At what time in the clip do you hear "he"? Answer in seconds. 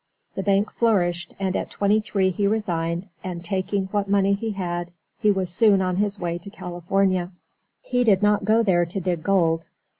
2.31-2.47, 4.33-4.49, 5.19-5.29, 7.83-8.03